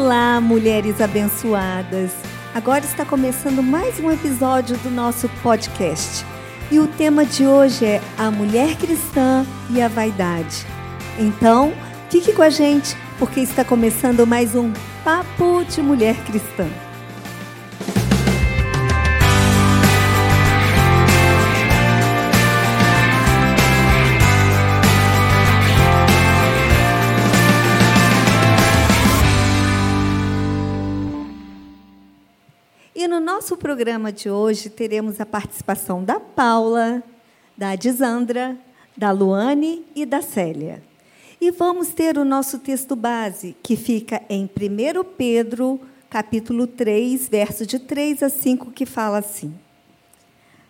[0.00, 2.12] Olá, mulheres abençoadas!
[2.54, 6.24] Agora está começando mais um episódio do nosso podcast.
[6.70, 10.64] E o tema de hoje é a mulher cristã e a vaidade.
[11.18, 11.74] Então,
[12.10, 14.72] fique com a gente, porque está começando mais um
[15.02, 16.68] Papo de Mulher Cristã.
[33.08, 37.02] No nosso programa de hoje teremos a participação da Paula,
[37.56, 38.54] da Adisandra,
[38.94, 40.82] da Luane e da Célia.
[41.40, 47.64] E vamos ter o nosso texto base, que fica em 1 Pedro, capítulo 3, verso
[47.64, 49.54] de 3 a 5, que fala assim: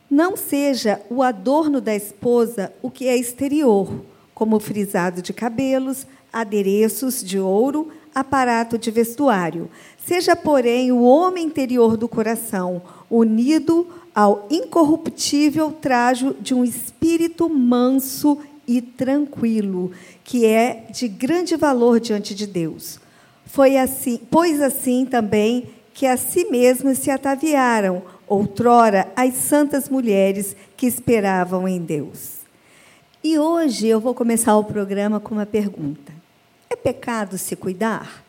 [0.09, 7.21] Não seja o adorno da esposa o que é exterior, como frisado de cabelos, adereços
[7.21, 9.69] de ouro, aparato de vestuário.
[10.09, 18.39] Seja, porém, o homem interior do coração, unido ao incorruptível trajo de um espírito manso
[18.67, 19.93] e tranquilo,
[20.25, 22.99] que é de grande valor diante de Deus.
[23.45, 30.57] Foi assim, pois assim também que a si mesmas se ataviaram outrora as santas mulheres
[30.75, 32.39] que esperavam em Deus.
[33.23, 36.15] E hoje eu vou começar o programa com uma pergunta.
[36.71, 38.27] É pecado se cuidar?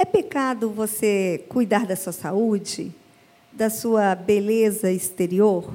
[0.00, 2.90] É pecado você cuidar da sua saúde,
[3.52, 5.70] da sua beleza exterior?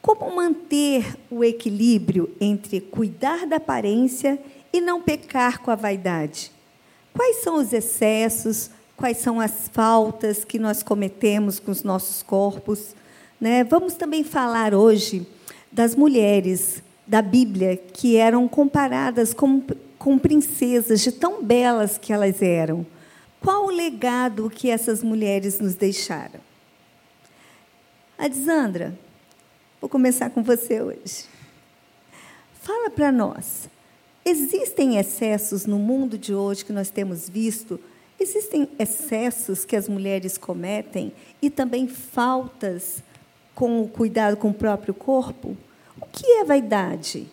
[0.00, 4.38] Como manter o equilíbrio entre cuidar da aparência
[4.72, 6.50] e não pecar com a vaidade?
[7.12, 8.70] Quais são os excessos?
[8.96, 12.96] Quais são as faltas que nós cometemos com os nossos corpos?
[13.38, 13.62] Né?
[13.64, 15.26] Vamos também falar hoje
[15.70, 19.62] das mulheres da Bíblia que eram comparadas com
[19.98, 22.86] com princesas, de tão belas que elas eram.
[23.46, 26.40] Qual o legado que essas mulheres nos deixaram?
[28.18, 28.98] Adisandra,
[29.80, 31.26] vou começar com você hoje.
[32.60, 33.68] Fala para nós.
[34.24, 37.78] Existem excessos no mundo de hoje que nós temos visto?
[38.18, 43.00] Existem excessos que as mulheres cometem e também faltas
[43.54, 45.56] com o cuidado com o próprio corpo?
[46.00, 47.28] O que é vaidade?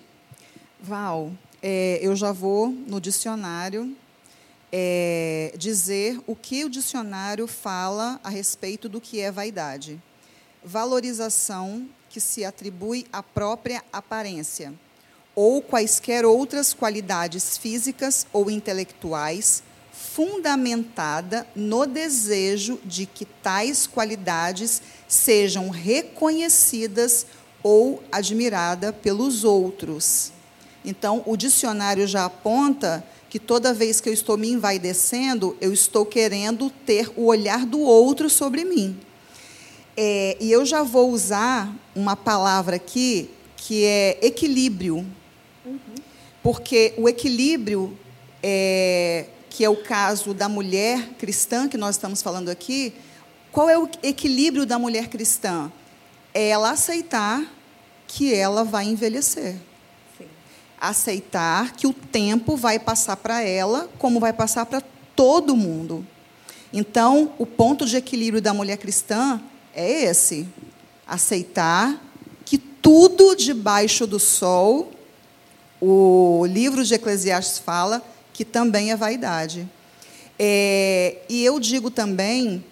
[0.79, 3.97] Val, é, eu já vou no dicionário
[4.75, 10.01] é, dizer o que o dicionário fala a respeito do que é vaidade.
[10.65, 14.73] Valorização que se atribui à própria aparência
[15.35, 19.61] ou quaisquer outras qualidades físicas ou intelectuais
[19.91, 27.27] fundamentada no desejo de que tais qualidades sejam reconhecidas
[27.61, 30.31] ou admiradas pelos outros.
[30.83, 36.05] Então, o dicionário já aponta que toda vez que eu estou me envaidecendo, eu estou
[36.05, 38.95] querendo ter o olhar do outro sobre mim.
[39.97, 44.97] É, e eu já vou usar uma palavra aqui que é equilíbrio.
[45.65, 45.79] Uhum.
[46.43, 47.97] Porque o equilíbrio,
[48.43, 52.93] é, que é o caso da mulher cristã que nós estamos falando aqui,
[53.51, 55.71] qual é o equilíbrio da mulher cristã?
[56.35, 57.51] É ela aceitar
[58.05, 59.55] que ela vai envelhecer
[60.83, 64.83] aceitar que o tempo vai passar para ela, como vai passar para
[65.15, 66.05] todo mundo.
[66.73, 69.41] Então, o ponto de equilíbrio da mulher cristã
[69.73, 70.45] é esse:
[71.07, 71.97] aceitar
[72.43, 74.91] que tudo debaixo do sol,
[75.79, 79.65] o livro de Eclesiastes fala que também é vaidade.
[80.37, 82.65] É, e eu digo também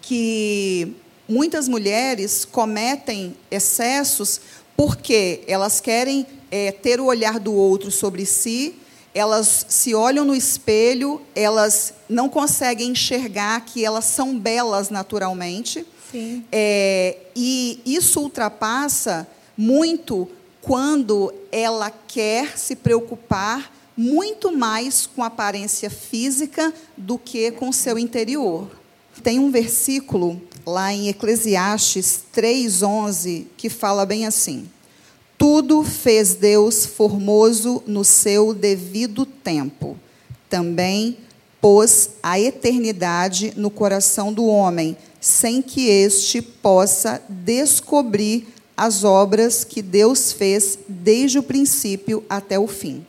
[0.00, 0.96] que
[1.28, 4.40] muitas mulheres cometem excessos
[4.80, 8.76] porque elas querem é, ter o olhar do outro sobre si,
[9.14, 15.86] elas se olham no espelho, elas não conseguem enxergar que elas são belas naturalmente.
[16.50, 20.26] É, e isso ultrapassa muito
[20.62, 27.74] quando ela quer se preocupar muito mais com a aparência física do que com o
[27.74, 28.66] seu interior.
[29.22, 34.68] Tem um versículo lá em Eclesiastes 3:11 que fala bem assim:
[35.40, 39.96] tudo fez Deus formoso no seu devido tempo.
[40.50, 41.16] Também
[41.62, 49.80] pôs a eternidade no coração do homem, sem que este possa descobrir as obras que
[49.80, 53.06] Deus fez desde o princípio até o fim.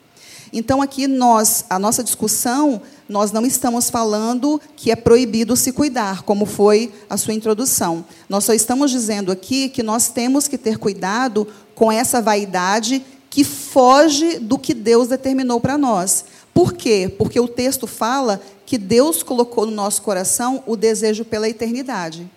[0.53, 6.23] Então aqui nós, a nossa discussão, nós não estamos falando que é proibido se cuidar,
[6.23, 8.05] como foi a sua introdução.
[8.27, 13.45] Nós só estamos dizendo aqui que nós temos que ter cuidado com essa vaidade que
[13.45, 16.25] foge do que Deus determinou para nós.
[16.53, 17.13] Por quê?
[17.17, 22.29] Porque o texto fala que Deus colocou no nosso coração o desejo pela eternidade.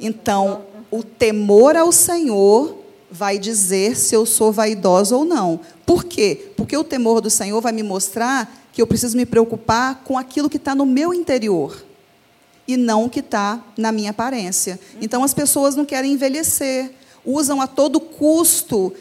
[0.00, 2.85] Então, o temor ao Senhor
[3.16, 5.60] vai dizer se eu sou vaidosa ou não.
[5.84, 6.50] Por quê?
[6.56, 10.50] Porque o temor do Senhor vai me mostrar que eu preciso me preocupar com aquilo
[10.50, 11.82] que está no meu interior
[12.68, 14.78] e não o que está na minha aparência.
[15.00, 16.90] Então, as pessoas não querem envelhecer,
[17.24, 18.92] usam a todo custo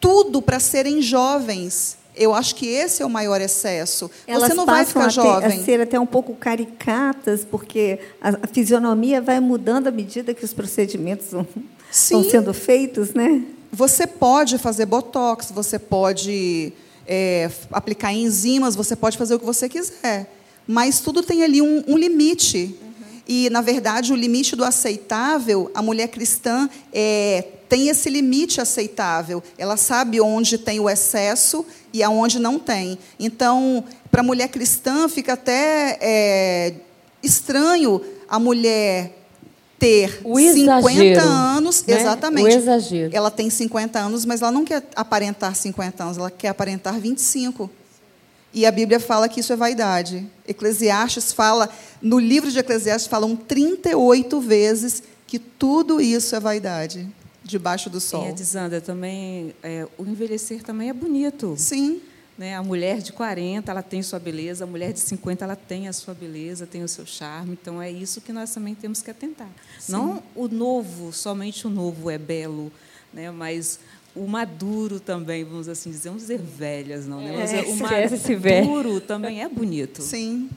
[0.00, 1.98] tudo para serem jovens.
[2.16, 4.10] Eu acho que esse é o maior excesso.
[4.26, 5.60] Elas Você não vai ficar a, jovem.
[5.60, 10.44] a ser até um pouco caricatas, porque a, a fisionomia vai mudando à medida que
[10.44, 11.46] os procedimentos vão,
[12.10, 13.44] vão sendo feitos, né?
[13.72, 16.72] Você pode fazer botox, você pode
[17.06, 20.32] é, aplicar enzimas, você pode fazer o que você quiser.
[20.66, 22.76] Mas tudo tem ali um, um limite.
[22.80, 23.20] Uhum.
[23.28, 29.42] E, na verdade, o limite do aceitável, a mulher cristã é, tem esse limite aceitável.
[29.56, 32.98] Ela sabe onde tem o excesso e aonde não tem.
[33.18, 36.74] Então, para a mulher cristã, fica até é,
[37.22, 39.19] estranho a mulher
[39.80, 41.98] ter o 50 anos, né?
[41.98, 42.44] exatamente.
[42.44, 43.16] O exagero.
[43.16, 47.68] Ela tem 50 anos, mas ela não quer aparentar 50 anos, ela quer aparentar 25.
[48.52, 50.26] E a Bíblia fala que isso é vaidade.
[50.46, 51.70] Eclesiastes fala,
[52.02, 57.08] no livro de Eclesiastes falam 38 vezes que tudo isso é vaidade
[57.42, 58.26] debaixo do sol.
[58.26, 61.54] É, Dizanda, também é, o envelhecer também é bonito.
[61.56, 62.02] Sim.
[62.40, 62.56] Né?
[62.56, 65.92] A mulher de 40, ela tem sua beleza, a mulher de 50, ela tem a
[65.92, 67.52] sua beleza, tem o seu charme.
[67.52, 69.50] Então é isso que nós também temos que atentar.
[69.78, 69.92] Sim.
[69.92, 72.72] Não o novo, somente o novo é belo,
[73.12, 73.30] né?
[73.30, 73.78] Mas
[74.16, 77.36] o maduro também, vamos assim dizer, vamos dizer velhas, não, né?
[77.36, 80.00] Mas é, o maduro também é bonito.
[80.00, 80.48] Sim.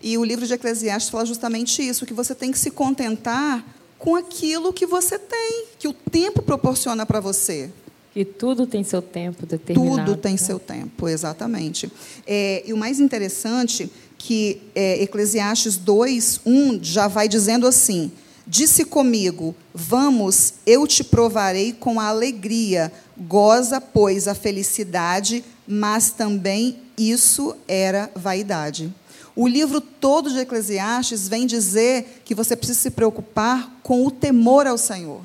[0.00, 3.62] E o livro de Eclesiastes fala justamente isso, que você tem que se contentar
[3.98, 7.70] com aquilo que você tem, que o tempo proporciona para você.
[8.12, 10.10] Que tudo tem seu tempo determinado.
[10.10, 10.38] Tudo tem né?
[10.38, 11.90] seu tempo, exatamente.
[12.26, 18.10] É, e o mais interessante que é, Eclesiastes 2, 1 já vai dizendo assim:
[18.46, 22.90] Disse comigo: Vamos, eu te provarei com a alegria.
[23.16, 28.92] Goza, pois, a felicidade, mas também isso era vaidade.
[29.36, 34.66] O livro todo de Eclesiastes vem dizer que você precisa se preocupar com o temor
[34.66, 35.20] ao Senhor,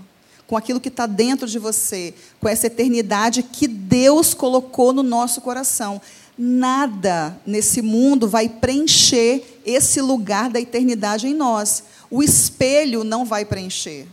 [0.53, 5.41] com aquilo que está dentro de você, com essa eternidade que Deus colocou no nosso
[5.41, 5.99] coração.
[6.37, 11.83] Nada nesse mundo vai preencher esse lugar da eternidade em nós
[12.13, 14.05] o espelho não vai preencher.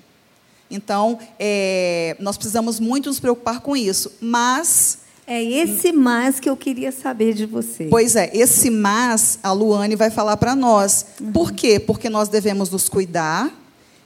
[0.70, 4.10] Então, é, nós precisamos muito nos preocupar com isso.
[4.22, 5.00] Mas.
[5.26, 7.88] É esse mas que eu queria saber de você.
[7.90, 11.04] Pois é, esse mas a Luane vai falar para nós.
[11.20, 11.30] Uhum.
[11.30, 11.78] Por quê?
[11.78, 13.54] Porque nós devemos nos cuidar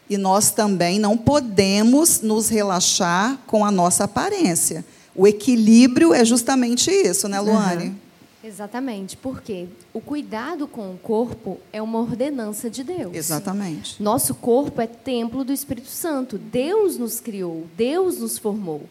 [0.09, 4.85] e nós também não podemos nos relaxar com a nossa aparência.
[5.15, 7.89] O equilíbrio é justamente isso, né, Luane?
[7.89, 8.05] Uhum.
[8.43, 13.15] Exatamente, porque o cuidado com o corpo é uma ordenança de Deus.
[13.15, 14.03] Exatamente.
[14.03, 16.37] Nosso corpo é templo do Espírito Santo.
[16.37, 18.83] Deus nos criou, Deus nos formou.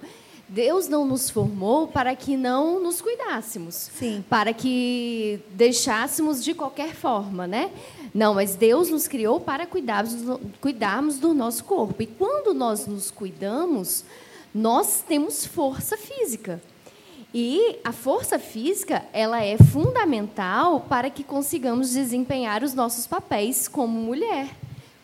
[0.49, 4.23] Deus não nos formou para que não nos cuidássemos, Sim.
[4.29, 7.71] para que deixássemos de qualquer forma, né?
[8.13, 12.03] Não, mas Deus nos criou para cuidarmos, do nosso corpo.
[12.03, 14.05] E quando nós nos cuidamos,
[14.53, 16.61] nós temos força física.
[17.33, 23.99] E a força física, ela é fundamental para que consigamos desempenhar os nossos papéis como
[23.99, 24.49] mulher,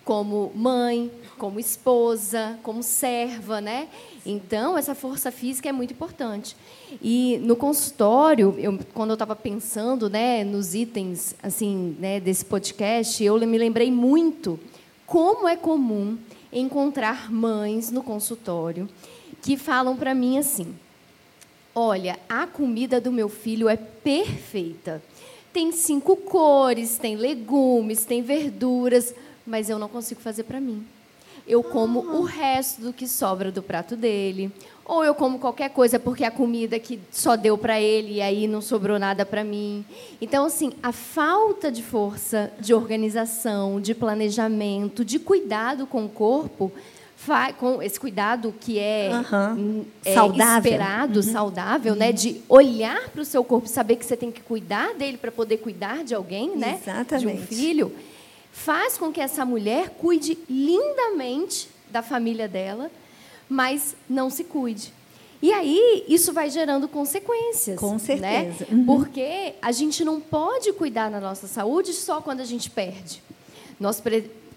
[0.10, 3.88] como mãe, como esposa, como serva, né?
[4.26, 6.58] Então, essa força física é muito importante.
[7.00, 13.24] E no consultório, eu, quando eu estava pensando, né, nos itens assim, né, desse podcast,
[13.24, 14.60] eu me lembrei muito
[15.06, 16.18] como é comum
[16.52, 18.90] encontrar mães no consultório
[19.44, 20.74] que falam para mim assim:
[21.76, 25.04] Olha, a comida do meu filho é perfeita.
[25.54, 29.14] Tem cinco cores, tem legumes, tem verduras,
[29.50, 30.86] mas eu não consigo fazer para mim.
[31.48, 34.52] Eu como o resto do que sobra do prato dele,
[34.86, 38.48] ou eu como qualquer coisa porque a comida que só deu para ele e aí
[38.48, 39.84] não sobrou nada para mim.
[40.22, 46.72] Então, assim, a falta de força, de organização, de planejamento, de cuidado com o corpo
[47.58, 49.86] com esse cuidado que é, uhum.
[50.06, 50.72] é saudável.
[50.72, 51.24] esperado, uhum.
[51.24, 52.12] saudável, né?
[52.12, 55.58] De olhar para o seu corpo, saber que você tem que cuidar dele para poder
[55.58, 56.80] cuidar de alguém, né?
[56.82, 57.38] Exatamente.
[57.38, 57.92] De um filho,
[58.52, 62.92] faz com que essa mulher cuide lindamente da família dela,
[63.48, 64.94] mas não se cuide.
[65.42, 67.80] E aí, isso vai gerando consequências.
[67.80, 68.00] Com né?
[68.00, 68.68] certeza.
[68.70, 68.78] Né?
[68.78, 68.86] Uhum.
[68.86, 73.24] Porque a gente não pode cuidar da nossa saúde só quando a gente perde.
[73.80, 74.04] Nós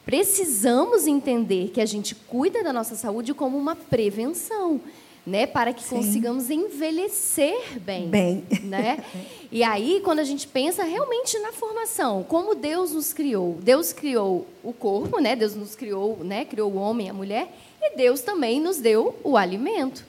[0.04, 4.80] precisamos entender que a gente cuida da nossa saúde como uma prevenção.
[5.24, 8.44] Né, para que consigamos envelhecer bem, Bem.
[8.64, 9.04] né?
[9.52, 14.46] E aí, quando a gente pensa realmente na formação, como Deus nos criou, Deus criou
[14.64, 15.36] o corpo, né?
[15.36, 16.44] Deus nos criou, né?
[16.44, 20.04] Criou o homem e a mulher, e Deus também nos deu o alimento.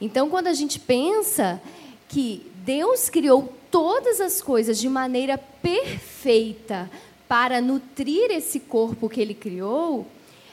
[0.00, 1.60] Então, quando a gente pensa
[2.08, 6.90] que Deus criou todas as coisas de maneira perfeita
[7.28, 10.06] para nutrir esse corpo que Ele criou,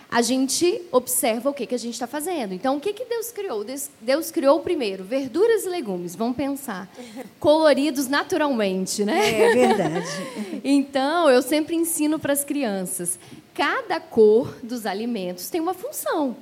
[0.09, 2.53] a gente observa o que, que a gente está fazendo.
[2.53, 3.63] Então, o que, que Deus criou?
[3.63, 6.89] Deus, Deus criou primeiro verduras e legumes, vamos pensar,
[7.39, 9.41] coloridos naturalmente, né?
[9.41, 10.07] É verdade.
[10.63, 13.19] Então, eu sempre ensino para as crianças:
[13.53, 16.35] cada cor dos alimentos tem uma função.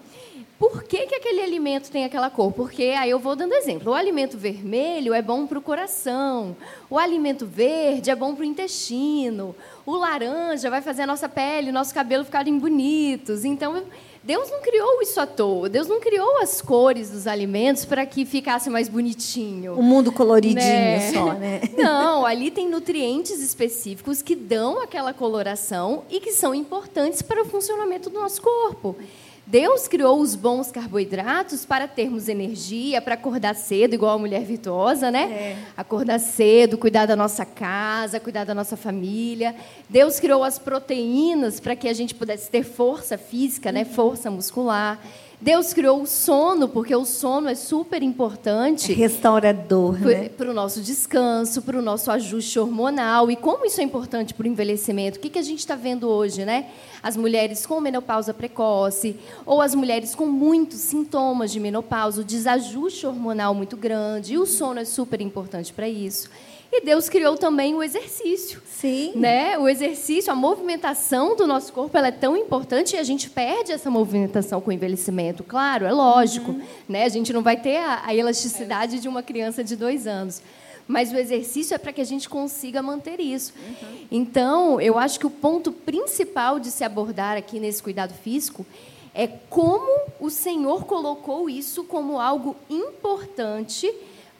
[0.58, 2.52] Por que, que aquele alimento tem aquela cor?
[2.52, 3.92] Porque aí eu vou dando exemplo.
[3.92, 6.56] O alimento vermelho é bom para o coração.
[6.90, 9.54] O alimento verde é bom para o intestino.
[9.86, 13.46] O laranja vai fazer a nossa pele, o nosso cabelo ficarem bonitos.
[13.46, 13.84] Então,
[14.24, 15.70] Deus não criou isso à toa.
[15.70, 19.78] Deus não criou as cores dos alimentos para que ficasse mais bonitinho.
[19.78, 21.12] O mundo coloridinho Né?
[21.14, 21.62] só, né?
[21.78, 27.46] Não, ali tem nutrientes específicos que dão aquela coloração e que são importantes para o
[27.46, 28.96] funcionamento do nosso corpo.
[29.48, 35.12] Deus criou os bons carboidratos para termos energia, para acordar cedo, igual a mulher virtuosa,
[35.12, 35.64] né?
[35.78, 39.56] Acordar cedo, cuidar da nossa casa, cuidar da nossa família.
[39.88, 43.86] Deus criou as proteínas para que a gente pudesse ter força física, né?
[43.86, 45.00] Força muscular.
[45.46, 50.28] Deus criou o sono, porque o sono é super importante Restaurador, né?
[50.28, 53.30] para o nosso descanso, para o nosso ajuste hormonal.
[53.30, 55.20] E como isso é importante para o envelhecimento?
[55.20, 56.72] O que, que a gente está vendo hoje, né?
[57.04, 63.06] As mulheres com menopausa precoce, ou as mulheres com muitos sintomas de menopausa, o desajuste
[63.06, 66.28] hormonal muito grande, e o sono é super importante para isso.
[66.72, 68.62] E Deus criou também o exercício.
[68.66, 69.14] Sim.
[69.16, 69.58] Né?
[69.58, 73.72] O exercício, a movimentação do nosso corpo ela é tão importante e a gente perde
[73.72, 75.44] essa movimentação com o envelhecimento.
[75.44, 76.56] Claro, é lógico.
[76.88, 77.06] Né?
[77.06, 80.42] A gente não vai ter a, a elasticidade de uma criança de dois anos.
[80.88, 83.54] Mas o exercício é para que a gente consiga manter isso.
[84.12, 88.66] Então, eu acho que o ponto principal de se abordar aqui nesse cuidado físico
[89.14, 93.92] é como o Senhor colocou isso como algo importante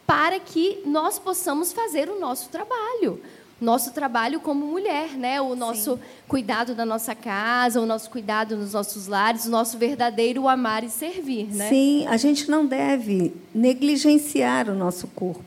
[0.06, 3.22] para que nós possamos fazer o nosso trabalho.
[3.60, 5.40] Nosso trabalho como mulher, né?
[5.40, 5.98] o nosso
[6.28, 10.90] cuidado da nossa casa, o nosso cuidado nos nossos lares, o nosso verdadeiro amar e
[10.90, 11.48] servir.
[11.54, 11.70] Né?
[11.70, 15.44] Sim, a gente não deve negligenciar o nosso corpo.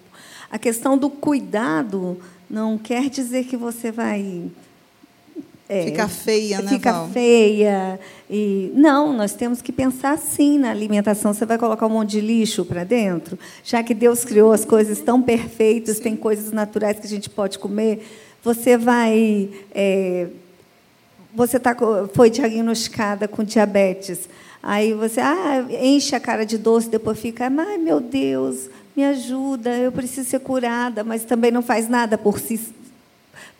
[0.50, 4.50] A questão do cuidado não quer dizer que você vai
[5.68, 7.08] é, Ficar feia, né, Fica Val?
[7.10, 8.00] feia.
[8.30, 11.34] E, não, nós temos que pensar assim na alimentação.
[11.34, 13.38] Você vai colocar um monte de lixo para dentro?
[13.62, 17.58] Já que Deus criou as coisas tão perfeitas, tem coisas naturais que a gente pode
[17.58, 18.02] comer,
[18.42, 19.50] você vai.
[19.74, 20.28] é,
[21.34, 21.76] você tá,
[22.14, 24.28] foi diagnosticada com diabetes.
[24.62, 29.76] Aí você ah, enche a cara de doce, depois fica, ai meu Deus, me ajuda,
[29.76, 32.58] eu preciso ser curada, mas também não faz nada por si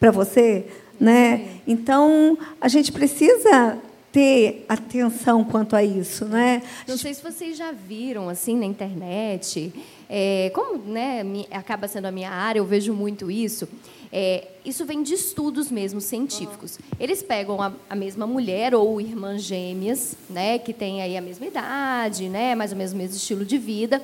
[0.01, 0.67] para você,
[1.01, 1.61] né?
[1.67, 3.79] Então a gente precisa
[4.13, 6.63] ter atenção quanto a isso, né?
[6.87, 9.73] Não sei se vocês já viram assim na internet,
[10.09, 13.69] é, como né, acaba sendo a minha área, eu vejo muito isso.
[14.11, 16.79] É, isso vem de estudos mesmo científicos.
[16.99, 21.47] Eles pegam a, a mesma mulher ou irmãs gêmeas, né, que têm aí a mesma
[21.47, 24.03] idade, né, mais ou menos o mesmo estilo de vida,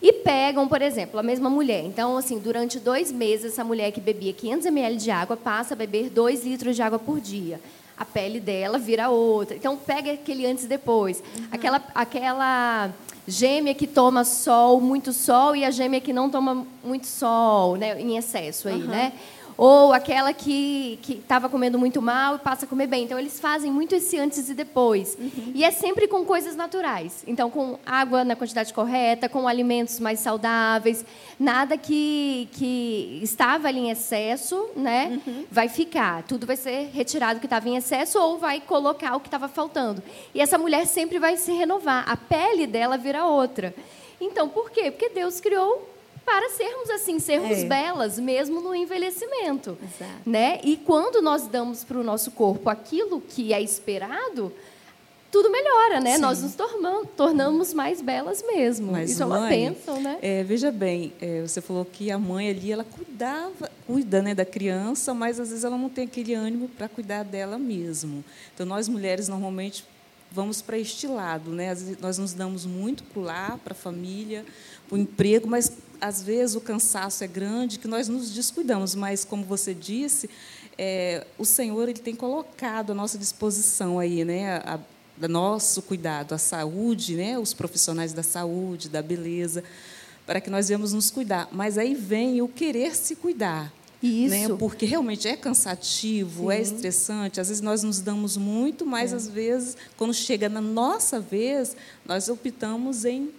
[0.00, 1.84] e pegam, por exemplo, a mesma mulher.
[1.84, 5.76] Então, assim, durante dois meses, essa mulher que bebia 500 ml de água passa a
[5.76, 7.60] beber 2 litros de água por dia.
[7.96, 9.56] A pele dela vira outra.
[9.56, 11.22] Então, pega aquele antes e depois.
[11.50, 12.90] Aquela, aquela
[13.26, 18.00] gêmea que toma sol, muito sol, e a gêmea que não toma muito sol, né,
[18.00, 19.12] em excesso aí, né?
[19.56, 23.04] Ou aquela que estava comendo muito mal e passa a comer bem.
[23.04, 25.16] Então, eles fazem muito esse antes e depois.
[25.54, 27.24] E é sempre com coisas naturais.
[27.26, 31.04] Então, com água na quantidade correta, com alimentos mais saudáveis.
[31.38, 35.20] Nada que, que estava ali em excesso né,
[35.50, 36.22] vai ficar.
[36.24, 40.02] Tudo vai ser retirado que estava em excesso ou vai colocar o que estava faltando.
[40.34, 42.04] E essa mulher sempre vai se renovar.
[42.06, 43.74] A pele dela vira outra.
[44.20, 44.90] Então, por quê?
[44.90, 45.95] Porque Deus criou
[46.26, 47.64] para sermos assim, sermos É.
[47.64, 49.78] belas, mesmo no envelhecimento.
[49.80, 50.20] Exato.
[50.28, 50.60] Né?
[50.64, 54.52] E quando nós damos para o nosso corpo aquilo que é esperado,
[55.30, 56.16] tudo melhora, né?
[56.16, 56.22] Sim.
[56.22, 58.90] Nós nos tornamos, tornamos mais belas mesmo.
[58.92, 60.18] Mas, Isso é uma bênção, né?
[60.20, 64.44] é, veja bem, é, você falou que a mãe ali ela cuidava, cuida né, da
[64.44, 68.24] criança, mas às vezes ela não tem aquele ânimo para cuidar dela mesmo.
[68.54, 69.84] Então nós mulheres normalmente
[70.32, 71.74] vamos para este lado, né?
[72.00, 74.44] Nós nos damos muito para o lar, para a família,
[74.88, 78.94] para o emprego, mas às vezes o cansaço é grande que nós nos descuidamos.
[78.94, 80.28] Mas como você disse,
[80.78, 84.56] é, o Senhor ele tem colocado à nossa disposição aí, né?
[84.58, 84.78] A,
[85.16, 87.38] do nosso cuidado, a saúde, né?
[87.38, 89.64] os profissionais da saúde, da beleza,
[90.26, 91.48] para que nós venhamos nos cuidar.
[91.50, 93.72] Mas aí vem o querer se cuidar.
[94.02, 94.28] Isso.
[94.28, 94.48] Né?
[94.58, 97.40] Porque realmente é cansativo, é estressante.
[97.40, 99.16] Às vezes nós nos damos muito, mas É.
[99.16, 101.74] às vezes, quando chega na nossa vez,
[102.04, 103.30] nós optamos em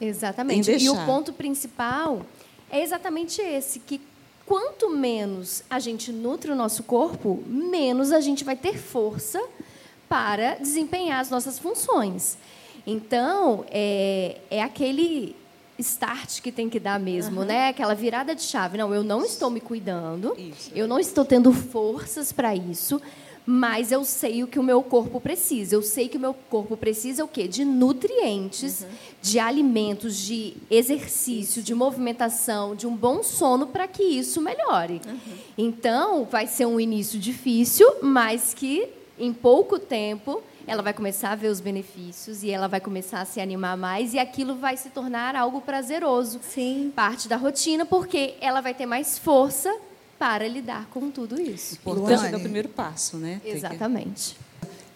[0.00, 0.70] Exatamente.
[0.70, 2.22] E o ponto principal
[2.70, 4.00] é exatamente esse, que
[4.44, 9.42] quanto menos a gente nutre o nosso corpo, menos a gente vai ter força
[10.08, 12.38] para desempenhar as nossas funções.
[12.86, 15.34] Então, é, é aquele
[15.78, 17.68] start que tem que dar mesmo, né?
[17.68, 18.78] Aquela virada de chave.
[18.78, 20.70] Não, eu não estou me cuidando, Isso.
[20.74, 23.00] eu não estou tendo forças para isso,
[23.46, 25.76] mas eu sei o que o meu corpo precisa.
[25.76, 27.46] Eu sei que o meu corpo precisa o quê?
[27.46, 28.84] De nutrientes,
[29.22, 35.00] de alimentos, de exercício, de movimentação, de um bom sono para que isso melhore.
[35.56, 38.88] Então, vai ser um início difícil, mas que
[39.18, 43.24] em pouco tempo ela vai começar a ver os benefícios e ela vai começar a
[43.24, 46.92] se animar mais e aquilo vai se tornar algo prazeroso Sim.
[46.94, 49.72] parte da rotina, porque ela vai ter mais força
[50.18, 51.74] para lidar com tudo isso.
[51.74, 53.40] importante é o primeiro passo, né?
[53.44, 54.36] Exatamente.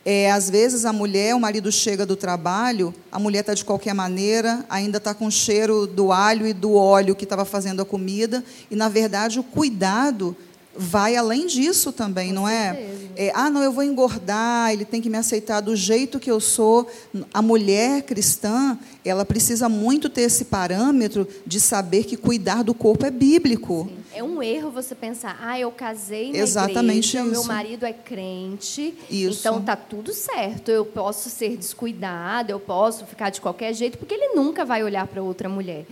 [0.04, 3.94] É, às vezes a mulher, o marido chega do trabalho, a mulher está de qualquer
[3.94, 7.84] maneira, ainda está com o cheiro do alho e do óleo que estava fazendo a
[7.84, 10.34] comida, e na verdade o cuidado
[10.74, 12.88] vai além disso também, não é?
[13.14, 16.40] É, Ah, não, eu vou engordar, ele tem que me aceitar do jeito que eu
[16.40, 16.88] sou.
[17.34, 23.04] A mulher cristã, ela precisa muito ter esse parâmetro de saber que cuidar do corpo
[23.04, 23.90] é bíblico.
[24.12, 27.48] É um erro você pensar, ah, eu casei na Exatamente igreja, meu isso.
[27.48, 29.40] marido é crente, Isso.
[29.40, 30.70] então tá tudo certo.
[30.70, 35.06] Eu posso ser descuidada, eu posso ficar de qualquer jeito, porque ele nunca vai olhar
[35.06, 35.86] para outra mulher.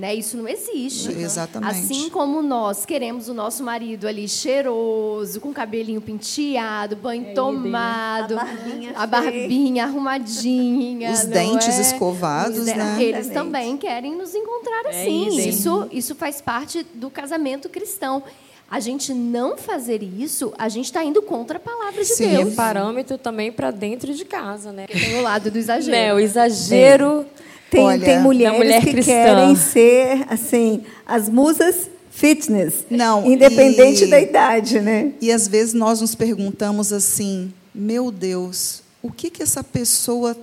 [0.00, 0.14] Né?
[0.14, 1.12] Isso não existe.
[1.12, 1.70] Exatamente.
[1.70, 8.44] Assim como nós queremos o nosso marido ali cheiroso, com cabelinho penteado, banho tomado, A
[8.44, 11.80] barbinha a barbinha arrumadinha, Os não dentes é?
[11.82, 12.96] escovados, Os de- né?
[13.02, 13.34] Eles Exatamente.
[13.34, 15.28] também querem nos encontrar É assim.
[15.28, 15.48] isso.
[15.48, 18.22] isso, isso faz parte do casamento cristão.
[18.70, 22.34] A gente não fazer isso, a gente está indo contra a palavra de Sim, E
[22.36, 22.54] é Deus.
[22.54, 24.86] parâmetro também para dentro de casa, né?
[24.86, 25.90] Tem o lado do exagero.
[25.90, 27.26] Né, o exagero.
[27.70, 29.12] Tem, Olha, tem mulheres mulher que cristã.
[29.12, 32.84] querem ser, assim, as musas fitness.
[32.90, 35.12] Não, Independente e- da idade, né?
[35.20, 40.36] E às vezes nós nos perguntamos assim: meu Deus, o que, que essa pessoa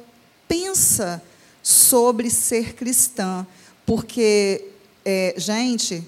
[0.47, 1.21] pensa
[1.61, 3.45] sobre ser cristã?
[3.85, 4.63] Porque,
[5.05, 6.03] é, gente,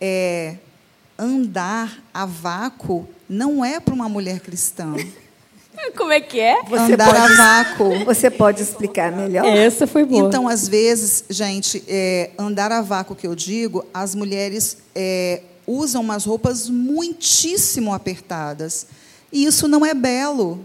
[0.00, 0.56] é,
[1.18, 4.94] andar a vácuo não é para uma mulher cristã.
[5.96, 6.62] Como é que é?
[6.64, 8.04] Você andar pode, a vácuo.
[8.04, 9.44] você pode explicar melhor?
[9.44, 10.26] Essa foi boa.
[10.26, 16.02] Então, às vezes, gente, é, andar a vácuo que eu digo, as mulheres é, usam
[16.02, 18.86] umas roupas muitíssimo apertadas.
[19.32, 20.64] E isso não é belo.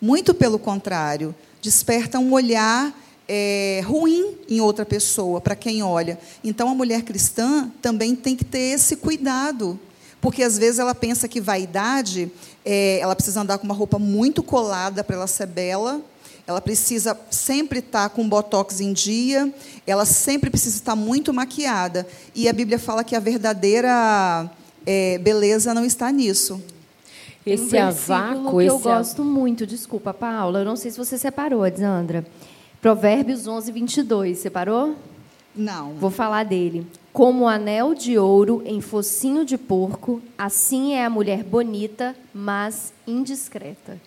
[0.00, 1.34] Muito pelo contrário.
[1.60, 2.92] Desperta um olhar
[3.28, 6.18] é, ruim em outra pessoa, para quem olha.
[6.42, 9.78] Então, a mulher cristã também tem que ter esse cuidado.
[10.22, 12.30] Porque, às vezes, ela pensa que vaidade,
[12.64, 16.00] é, ela precisa andar com uma roupa muito colada para ela ser bela,
[16.46, 19.52] ela precisa sempre estar com botox em dia,
[19.86, 22.06] ela sempre precisa estar muito maquiada.
[22.34, 24.50] E a Bíblia fala que a verdadeira
[24.86, 26.54] é, beleza não está nisso.
[27.44, 30.60] Um Esse versículo avaco, que esse eu a- gosto muito, desculpa, Paula.
[30.60, 32.24] Eu não sei se você separou, Alexandra.
[32.80, 34.38] Provérbios 11, 22.
[34.38, 34.94] Separou?
[35.54, 35.94] Não.
[35.94, 36.86] Vou falar dele.
[37.12, 44.00] Como anel de ouro em focinho de porco, assim é a mulher bonita, mas indiscreta.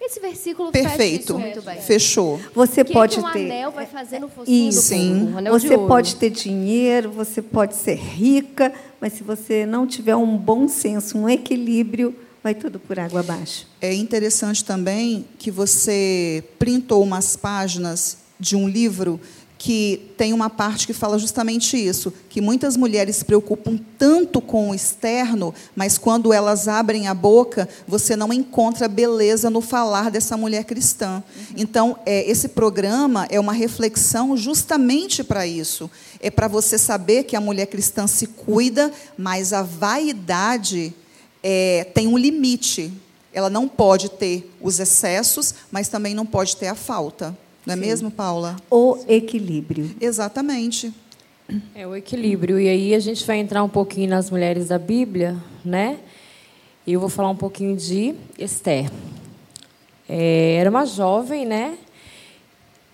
[0.00, 0.96] Esse versículo Perfeito.
[0.96, 1.80] fecha isso muito bem.
[1.80, 2.40] Fechou.
[2.54, 3.44] Você O que, pode que um ter.
[3.46, 4.78] anel vai fazer no focinho Isso.
[4.80, 5.30] do Sim.
[5.32, 5.48] porco?
[5.48, 5.88] Um Você ouro.
[5.88, 11.18] pode ter dinheiro, você pode ser rica, mas se você não tiver um bom senso,
[11.18, 13.66] um equilíbrio, vai tudo por água abaixo.
[13.80, 19.20] É interessante também que você printou umas páginas de um livro
[19.62, 24.70] que tem uma parte que fala justamente isso, que muitas mulheres se preocupam tanto com
[24.70, 30.36] o externo, mas quando elas abrem a boca, você não encontra beleza no falar dessa
[30.36, 31.22] mulher cristã.
[31.56, 35.88] Então, é, esse programa é uma reflexão justamente para isso.
[36.18, 40.92] É para você saber que a mulher cristã se cuida, mas a vaidade
[41.40, 42.92] é, tem um limite.
[43.32, 47.32] Ela não pode ter os excessos, mas também não pode ter a falta.
[47.64, 48.56] Não é mesmo, Paula?
[48.70, 49.94] O equilíbrio.
[50.00, 50.92] Exatamente.
[51.74, 52.58] É o equilíbrio.
[52.58, 55.98] E aí a gente vai entrar um pouquinho nas mulheres da Bíblia, né?
[56.86, 58.90] E eu vou falar um pouquinho de Esther.
[60.08, 61.78] É, era uma jovem, né?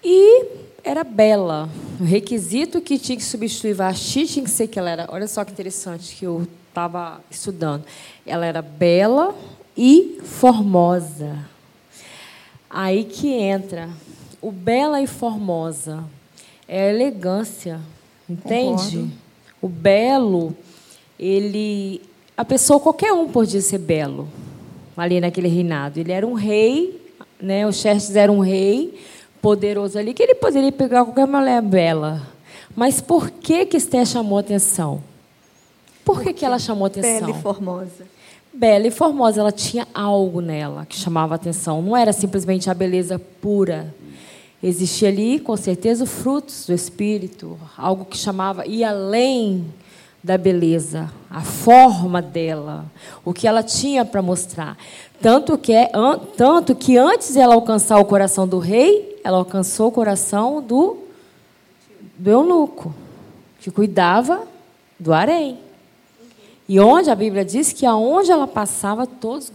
[0.04, 0.44] E
[0.84, 1.68] era bela.
[1.98, 5.08] O requisito que tinha que substituir Vasti tinha que ser que ela era.
[5.10, 7.84] Olha só que interessante que eu estava estudando.
[8.26, 9.34] Ela era bela
[9.76, 11.38] e formosa.
[12.68, 13.88] Aí que entra
[14.40, 16.04] o bela e formosa.
[16.66, 17.80] É a elegância,
[18.28, 18.96] entende?
[18.96, 19.12] Concordo.
[19.60, 20.56] O belo,
[21.18, 22.02] ele.
[22.36, 24.28] A pessoa, qualquer um podia ser belo
[24.96, 25.98] ali naquele reinado.
[25.98, 27.00] Ele era um rei,
[27.40, 27.66] né?
[27.66, 28.98] o Xerxes era um rei
[29.40, 32.22] poderoso ali, que ele poderia pegar qualquer mulher bela.
[32.74, 35.02] Mas por que que Esther chamou atenção?
[36.04, 37.26] Por que, que ela chamou atenção?
[37.26, 38.06] Bela e formosa.
[38.52, 41.82] bela e formosa, ela tinha algo nela que chamava atenção.
[41.82, 43.94] Não era simplesmente a beleza pura.
[44.62, 49.66] Existia ali, com certeza, os frutos do espírito, algo que chamava e além
[50.22, 52.84] da beleza, a forma dela,
[53.24, 54.76] o que ela tinha para mostrar.
[55.22, 59.88] Tanto que é, an- tanto que antes ela alcançar o coração do rei, ela alcançou
[59.88, 60.98] o coração do
[62.20, 62.92] do eunuco,
[63.60, 64.42] que cuidava
[64.98, 65.56] do harém.
[66.68, 69.50] E onde a Bíblia diz que aonde ela passava, todos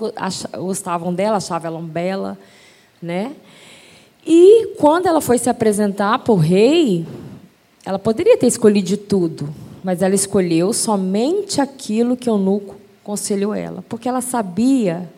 [0.57, 2.37] gostavam dela, achavam ela bela,
[3.01, 3.33] né?
[4.25, 7.05] E quando ela foi se apresentar para o rei,
[7.85, 13.53] ela poderia ter escolhido de tudo, mas ela escolheu somente aquilo que o eunuco aconselhou
[13.53, 15.09] ela, porque ela sabia,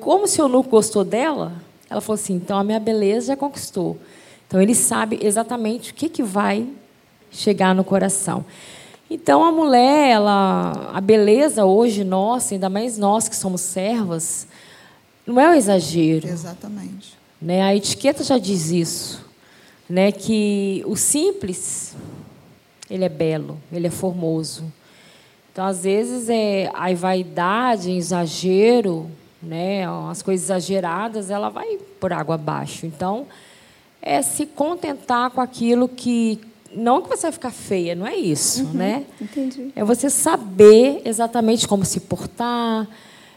[0.00, 1.52] como se o eunuco gostou dela,
[1.88, 3.96] ela falou assim: então a minha beleza já conquistou.
[4.48, 6.66] Então ele sabe exatamente o que, que vai
[7.30, 8.44] chegar no coração.
[9.08, 14.46] Então a mulher, ela, a beleza hoje nossa, ainda mais nós que somos servas,
[15.26, 16.26] não é o exagero.
[16.26, 17.21] Exatamente.
[17.42, 17.60] Né?
[17.60, 19.26] A etiqueta já diz isso,
[19.90, 20.12] né?
[20.12, 21.96] que o simples,
[22.88, 24.72] ele é belo, ele é formoso.
[25.52, 29.10] Então, às vezes, é a vaidade, o exagero,
[29.42, 29.84] né?
[30.08, 32.86] as coisas exageradas, ela vai por água abaixo.
[32.86, 33.26] Então,
[34.00, 36.40] é se contentar com aquilo que...
[36.74, 39.04] Não que você vai ficar feia, não é isso, né?
[39.20, 39.70] Entendi.
[39.76, 42.88] É você saber exatamente como se portar,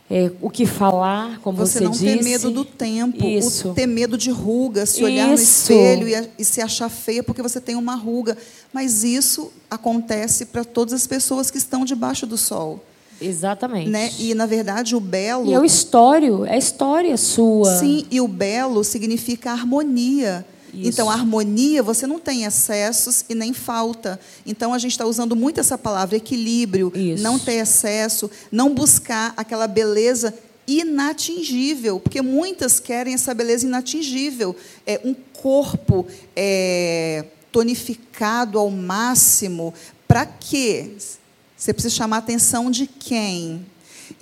[0.10, 2.06] é, o que falar, como Você, você, não disse.
[2.06, 3.74] ter medo do tempo, Isso.
[3.74, 5.72] ter medo de ruga, se olhar no Isso.
[5.72, 8.38] espelho e, e se achar feia porque você tem uma ruga.
[8.72, 12.84] Mas isso acontece para todas as pessoas que estão debaixo do sol.
[13.20, 13.90] Exatamente.
[13.90, 14.12] Né?
[14.20, 15.50] E, na verdade, o belo.
[15.50, 17.80] E é o histório, é a história sua.
[17.80, 20.46] Sim, e o belo significa harmonia.
[20.76, 20.90] Isso.
[20.90, 24.20] Então, harmonia, você não tem excessos e nem falta.
[24.46, 27.24] Então, a gente está usando muito essa palavra, equilíbrio, Isso.
[27.24, 30.34] não ter excesso, não buscar aquela beleza
[30.68, 34.56] inatingível, porque muitas querem essa beleza inatingível.
[34.86, 39.74] É um corpo é, tonificado ao máximo.
[40.08, 40.92] Para quê?
[41.56, 43.66] Você precisa chamar a atenção de quem?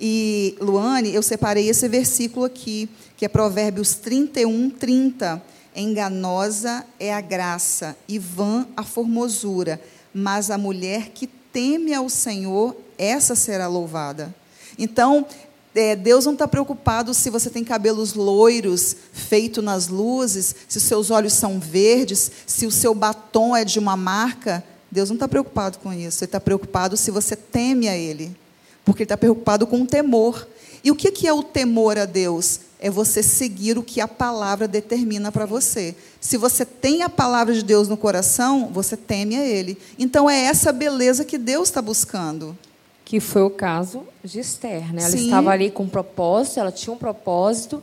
[0.00, 5.42] E, Luane, eu separei esse versículo aqui, que é Provérbios 31, 30.
[5.74, 9.80] Enganosa é a graça e vã a formosura,
[10.12, 14.34] mas a mulher que teme ao Senhor, essa será louvada.
[14.78, 15.26] Então,
[15.74, 21.10] é, Deus não está preocupado se você tem cabelos loiros, feito nas luzes, se seus
[21.10, 24.62] olhos são verdes, se o seu batom é de uma marca.
[24.90, 26.22] Deus não está preocupado com isso.
[26.22, 28.36] Ele está preocupado se você teme a Ele.
[28.84, 30.46] Porque Ele está preocupado com o temor.
[30.84, 32.60] E o que que é o temor a Deus?
[32.84, 35.96] É você seguir o que a palavra determina para você.
[36.20, 39.78] Se você tem a palavra de Deus no coração, você teme a Ele.
[39.98, 42.54] Então é essa beleza que Deus está buscando.
[43.02, 44.92] Que foi o caso de Esther.
[44.92, 45.00] Né?
[45.00, 45.24] Ela Sim.
[45.24, 47.82] estava ali com um propósito, ela tinha um propósito,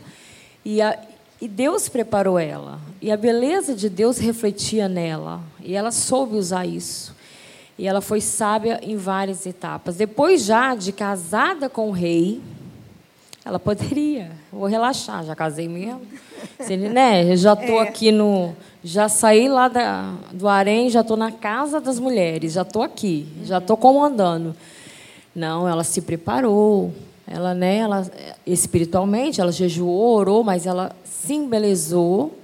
[0.64, 1.00] e, a-
[1.42, 2.80] e Deus preparou ela.
[3.02, 5.42] E a beleza de Deus refletia nela.
[5.64, 7.16] E ela soube usar isso.
[7.76, 9.96] E ela foi sábia em várias etapas.
[9.96, 12.40] Depois, já de casada com o rei,
[13.44, 14.40] ela poderia.
[14.52, 16.02] Vou relaxar, já casei mesmo.
[16.68, 17.36] Ele, né?
[17.38, 18.54] Já estou aqui no.
[18.84, 23.28] Já saí lá da, do harém, já estou na casa das mulheres, já estou aqui,
[23.44, 24.56] já estou comandando.
[25.34, 26.92] Não, ela se preparou.
[27.28, 28.06] Ela, né, ela,
[28.46, 32.38] espiritualmente, ela jejuou, orou, mas ela se embelezou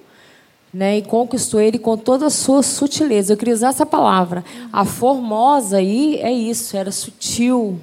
[0.73, 3.33] né, e conquistou ele com toda a sua sutileza.
[3.33, 4.45] Eu queria usar essa palavra.
[4.71, 7.79] A formosa aí é isso, era sutil.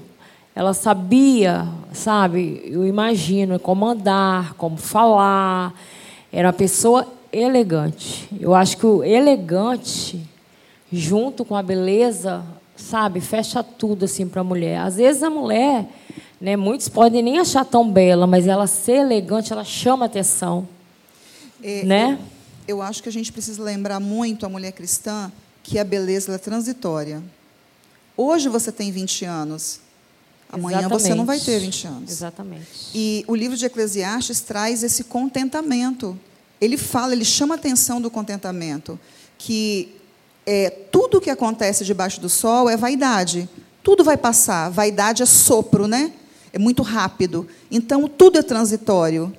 [0.57, 5.75] Ela sabia, sabe, eu imagino, como andar, como falar.
[6.33, 8.29] Era uma pessoa elegante.
[8.41, 10.25] Eu acho que o elegante,
[10.93, 12.45] junto com a beleza,
[12.77, 14.79] sabe, fecha tudo assim para a mulher.
[14.79, 15.87] Às vezes a mulher,
[16.41, 20.69] né, muitos podem nem achar tão bela, mas ela ser elegante, ela chama atenção,
[21.63, 22.19] É, né?
[22.67, 25.31] Eu acho que a gente precisa lembrar muito a mulher cristã
[25.63, 27.23] que a beleza é transitória.
[28.17, 29.81] Hoje você tem 20 anos.
[30.55, 32.11] Amanhã você não vai ter 20 anos.
[32.11, 32.67] Exatamente.
[32.95, 36.19] E o livro de Eclesiastes traz esse contentamento.
[36.61, 38.99] Ele fala, ele chama a atenção do contentamento,
[39.37, 39.95] que
[40.47, 43.49] é, tudo que acontece debaixo do sol é vaidade.
[43.83, 44.71] Tudo vai passar.
[44.71, 46.13] Vaidade é sopro, né?
[46.53, 47.47] É muito rápido.
[47.71, 49.35] Então tudo é transitório.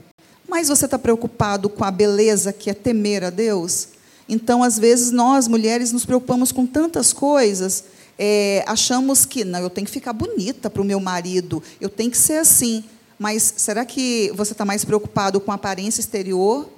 [0.48, 3.90] Mas você está preocupado com a beleza que é temer a Deus?
[4.28, 7.84] Então, às vezes, nós, mulheres, nos preocupamos com tantas coisas,
[8.18, 12.10] é, achamos que, não, eu tenho que ficar bonita para o meu marido, eu tenho
[12.10, 12.84] que ser assim.
[13.18, 16.70] Mas será que você está mais preocupado com a aparência exterior?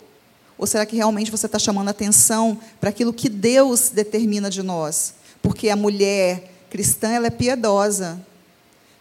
[0.57, 5.13] Ou será que realmente você está chamando atenção para aquilo que Deus determina de nós?
[5.41, 8.19] Porque a mulher cristã ela é piedosa.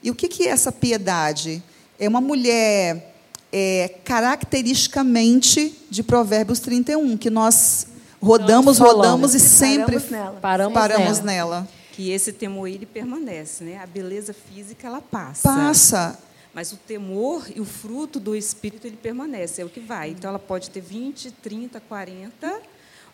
[0.03, 1.63] E o que, que é essa piedade?
[1.99, 3.15] É uma mulher
[3.53, 7.87] é, caracteristicamente de Provérbios 31, que nós
[8.21, 10.39] rodamos, rodamos e sempre Paramos nela.
[10.41, 11.61] Paramos, paramos nela.
[11.61, 11.69] nela.
[11.97, 13.79] Que esse temor ele permanece, né?
[13.83, 15.49] A beleza física ela passa.
[15.49, 16.19] Passa.
[16.53, 20.11] Mas o temor e o fruto do espírito ele permanece, é o que vai.
[20.11, 22.61] Então ela pode ter 20, 30, 40,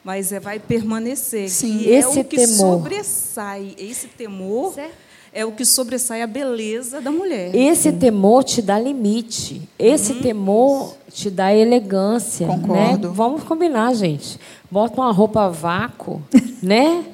[0.02, 1.48] mas é, vai permanecer.
[1.48, 1.78] Sim.
[1.78, 2.56] E é Esse o que temor.
[2.56, 3.76] sobressai.
[3.78, 4.94] Esse temor Certo.
[5.32, 7.54] é o que sobressai a beleza da mulher.
[7.54, 9.62] Esse temor te dá limite.
[9.78, 12.48] Esse temor te dá elegância.
[12.48, 13.08] Concordo.
[13.10, 13.14] Né?
[13.14, 14.40] Vamos combinar, gente.
[14.68, 16.20] Bota uma roupa a vácuo,
[16.60, 17.04] né?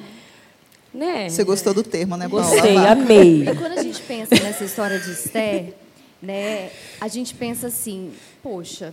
[0.93, 1.29] Né?
[1.29, 2.45] Você gostou do termo, né, Paula?
[2.45, 3.49] Gostei, amei.
[3.49, 5.75] E quando a gente pensa nessa história de Esther,
[6.21, 6.71] né,
[7.01, 8.93] a gente pensa assim, poxa,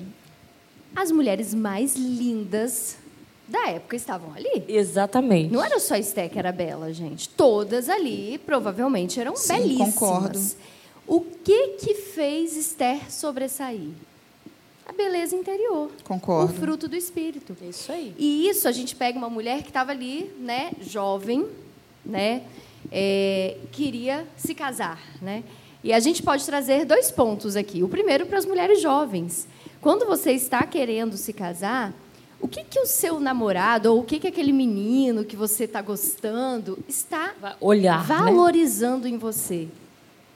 [0.95, 2.97] as mulheres mais lindas
[3.47, 4.63] da época estavam ali.
[4.67, 5.53] Exatamente.
[5.53, 7.29] Não era só Esther que era bela, gente.
[7.29, 9.93] Todas ali provavelmente eram Sim, belíssimas.
[9.93, 10.39] concordo.
[11.07, 13.89] O que que fez Esther sobressair?
[14.87, 15.91] A beleza interior.
[16.03, 16.53] Concordo.
[16.53, 17.55] O fruto do espírito.
[17.61, 18.15] É isso aí.
[18.17, 21.45] E isso a gente pega uma mulher que estava ali, né, jovem,
[22.05, 22.43] né,
[22.91, 25.43] é, queria se casar, né.
[25.83, 27.83] E a gente pode trazer dois pontos aqui.
[27.83, 29.47] O primeiro para as mulheres jovens.
[29.79, 31.93] Quando você está querendo se casar,
[32.41, 35.81] o que que o seu namorado ou o que que aquele menino que você está
[35.81, 37.99] gostando está Olhar.
[37.99, 38.05] né?
[38.07, 39.67] valorizando em você?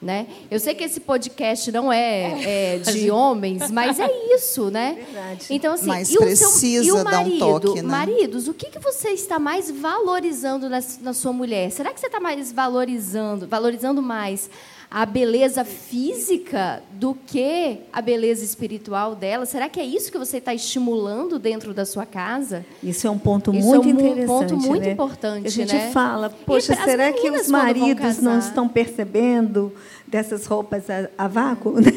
[0.01, 0.27] Né?
[0.49, 4.93] Eu sei que esse podcast não é, é de homens, mas é isso, né?
[4.93, 5.47] Verdade.
[5.49, 7.39] Então, assim, Mas e o, seu, precisa e o dar um marido?
[7.39, 7.89] toque, né?
[7.89, 11.69] Maridos, o que, que você está mais valorizando na, na sua mulher?
[11.71, 14.49] Será que você está mais valorizando, valorizando mais
[14.91, 19.45] a beleza física do que a beleza espiritual dela?
[19.45, 22.65] Será que é isso que você está estimulando dentro da sua casa?
[22.81, 24.27] Isso é um ponto Isso muito é um interessante.
[24.27, 24.91] ponto muito né?
[24.91, 25.91] importante, A gente né?
[25.91, 29.71] fala, poxa, as será que os maridos não estão percebendo
[30.07, 31.79] dessas roupas a, a vácuo?
[31.79, 31.91] né?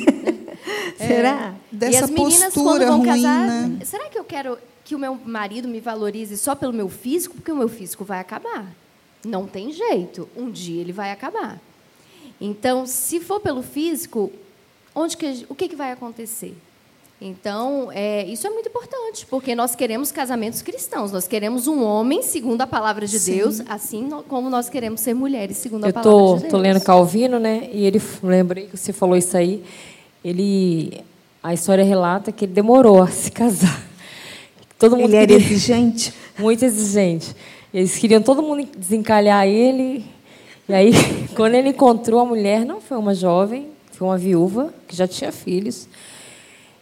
[0.98, 1.54] será?
[1.70, 3.84] Dessa e as meninas, quando vão ruim, casar, né?
[3.84, 7.36] será que eu quero que o meu marido me valorize só pelo meu físico?
[7.36, 8.66] Porque o meu físico vai acabar.
[9.24, 10.28] Não tem jeito.
[10.36, 11.58] Um dia ele vai acabar.
[12.40, 14.30] Então, se for pelo físico,
[14.94, 16.54] onde que, o que, que vai acontecer?
[17.20, 21.12] Então, é, isso é muito importante, porque nós queremos casamentos cristãos.
[21.12, 23.36] Nós queremos um homem segundo a palavra de Sim.
[23.36, 26.50] Deus, assim no- como nós queremos ser mulheres segundo a Eu palavra tô, de Deus.
[26.50, 27.70] tô lendo Calvino, né?
[27.72, 29.62] E ele lembrei que você falou isso aí.
[30.24, 31.00] Ele
[31.40, 33.80] a história relata que ele demorou a se casar.
[34.76, 36.12] Todo mundo Ele era queria, exigente.
[36.36, 37.36] muito exigente.
[37.72, 40.04] Eles queriam todo mundo desencalhar ele.
[40.68, 40.90] E aí,
[41.32, 45.32] quando ele encontrou a mulher, não foi uma jovem, foi uma viúva que já tinha
[45.32, 45.88] filhos.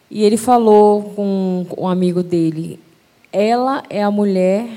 [0.09, 2.79] E ele falou com um amigo dele:
[3.31, 4.67] ela é a mulher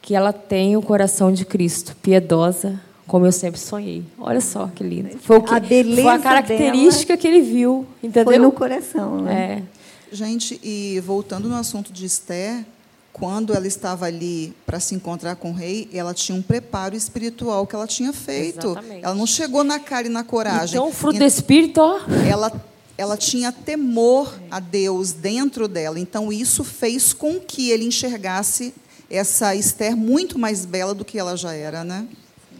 [0.00, 4.02] que ela tem o coração de Cristo, piedosa, como eu sempre sonhei.
[4.18, 5.10] Olha só que lindo.
[5.18, 8.24] Foi, o que, A beleza foi a característica que ele viu, entendeu?
[8.24, 9.20] Foi no coração.
[9.22, 9.62] Né?
[9.66, 10.14] É.
[10.14, 12.64] Gente, e voltando no assunto de Esther,
[13.12, 17.66] quando ela estava ali para se encontrar com o rei, ela tinha um preparo espiritual
[17.66, 18.68] que ela tinha feito.
[18.68, 19.04] Exatamente.
[19.04, 20.76] Ela não chegou na cara e na coragem.
[20.76, 22.52] Então, o fruto do Espírito, ó, ela,
[22.96, 25.98] ela tinha temor a Deus dentro dela.
[25.98, 28.72] Então, isso fez com que ele enxergasse
[29.10, 32.06] essa Esther muito mais bela do que ela já era, né?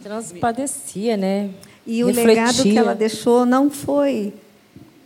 [0.01, 1.51] transpadecia, né?
[1.85, 2.27] E o Refletia.
[2.27, 4.33] legado que ela deixou não foi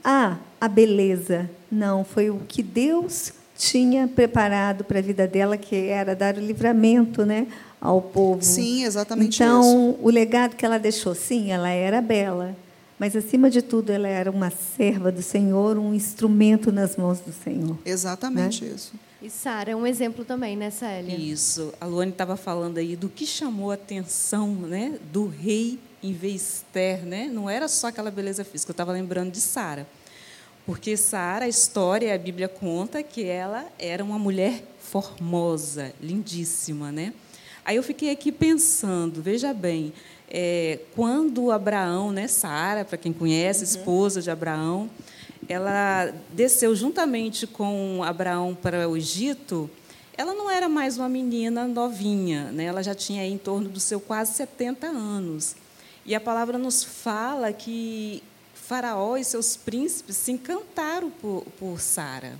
[0.04, 1.50] ah, a beleza.
[1.72, 6.40] Não, foi o que Deus tinha preparado para a vida dela, que era dar o
[6.40, 7.48] livramento né,
[7.80, 8.44] ao povo.
[8.44, 10.00] Sim, exatamente então, isso.
[10.02, 12.56] o legado que ela deixou, sim, ela era bela,
[12.98, 17.34] mas, acima de tudo, ela era uma serva do Senhor, um instrumento nas mãos do
[17.34, 17.78] Senhor.
[17.86, 18.72] Exatamente Né?
[18.74, 18.94] isso.
[19.22, 21.16] E Sara é um exemplo também, né, Célia?
[21.16, 21.74] Isso.
[21.82, 26.64] A Luane estava falando aí do que chamou a atenção né, do rei em vez
[26.64, 27.04] Esther.
[27.06, 27.30] Né?
[27.32, 28.70] Não era só aquela beleza física.
[28.70, 29.88] Eu estava lembrando de Sara.
[30.66, 36.92] Porque Sara, a história, a Bíblia conta que ela era uma mulher formosa, lindíssima.
[36.92, 37.14] Né?
[37.64, 39.94] Aí eu fiquei aqui pensando, veja bem,
[40.30, 44.90] é, quando Abraão, né, Sara, para quem conhece, esposa de Abraão,
[45.48, 49.70] ela desceu juntamente com Abraão para o Egito,
[50.18, 52.64] ela não era mais uma menina novinha, né?
[52.64, 55.56] ela já tinha em torno dos seus quase 70 anos.
[56.06, 58.24] E a palavra nos fala que
[58.68, 62.40] Faraó e seus príncipes se encantaram por, por Sara.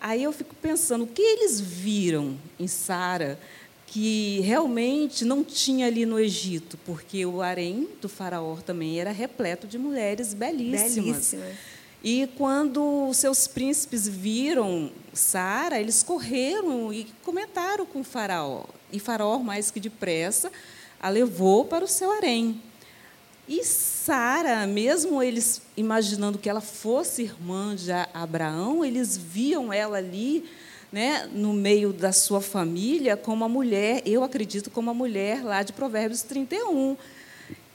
[0.00, 3.38] Aí eu fico pensando, o que eles viram em Sara
[3.86, 6.78] que realmente não tinha ali no Egito?
[6.86, 11.02] Porque o harém do faraó também era repleto de mulheres belíssimas.
[11.02, 11.56] Belíssimas.
[12.04, 18.64] E quando seus príncipes viram Sara, eles correram e comentaram com o faraó.
[18.92, 20.50] E faraó, mais que depressa,
[21.00, 22.60] a levou para o seu harém.
[23.48, 30.44] E Sara, mesmo eles imaginando que ela fosse irmã de Abraão, eles viam ela ali,
[30.92, 35.62] né, no meio da sua família, como a mulher, eu acredito, como a mulher lá
[35.62, 36.96] de Provérbios 31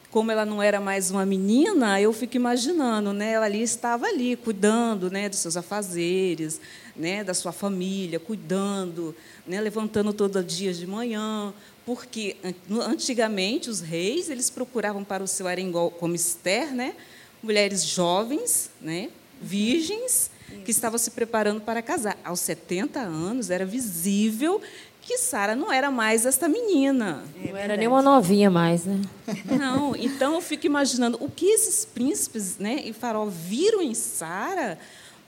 [0.09, 3.33] como ela não era mais uma menina, eu fico imaginando, né?
[3.33, 6.61] Ela ali estava ali cuidando, né, dos seus afazeres,
[6.95, 11.53] né, da sua família, cuidando, né, levantando todo dia de manhã,
[11.87, 12.35] porque
[12.69, 16.93] antigamente os reis eles procuravam para o seu harém como Esther, né,
[17.41, 19.09] mulheres jovens, né,
[19.41, 20.29] virgens,
[20.65, 22.17] que estavam se preparando para casar.
[22.25, 24.61] Aos 70 anos era visível
[25.01, 27.23] que Sara não era mais esta menina.
[27.41, 28.99] É não era nem uma novinha mais, né?
[29.57, 34.77] Não, então eu fico imaginando o que esses príncipes né, e Farol viram em Sara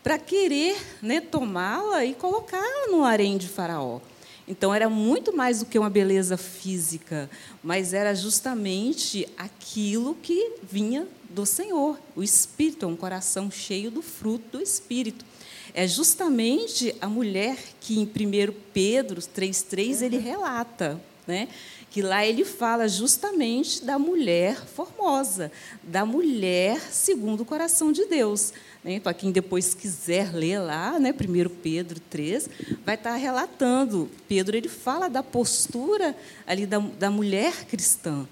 [0.04, 4.02] para querer né, tomá-la e colocá-la no harém de Faraó.
[4.50, 7.30] Então era muito mais do que uma beleza física,
[7.64, 14.58] mas era justamente aquilo que vinha do Senhor, o Espírito, um coração cheio do fruto
[14.58, 15.24] do Espírito.
[15.72, 21.48] É justamente a mulher que em 1 Pedro 3,3 ele relata, né?
[21.92, 28.54] que lá ele fala justamente da mulher formosa, da mulher segundo o coração de Deus.
[28.84, 29.00] Né?
[29.00, 32.50] Para quem depois quiser ler lá, né, 1 Pedro 3,
[32.86, 34.10] vai estar relatando.
[34.28, 36.16] Pedro ele fala da postura
[36.46, 38.28] ali da, da mulher cristã,